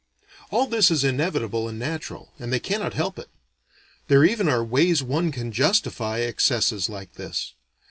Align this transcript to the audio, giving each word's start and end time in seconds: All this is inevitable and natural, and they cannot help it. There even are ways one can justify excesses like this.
All 0.49 0.65
this 0.65 0.89
is 0.89 1.03
inevitable 1.03 1.69
and 1.69 1.77
natural, 1.77 2.33
and 2.39 2.51
they 2.51 2.59
cannot 2.59 2.95
help 2.95 3.19
it. 3.19 3.29
There 4.07 4.25
even 4.25 4.49
are 4.49 4.63
ways 4.63 5.03
one 5.03 5.31
can 5.31 5.51
justify 5.51 6.21
excesses 6.21 6.89
like 6.89 7.13
this. 7.13 7.53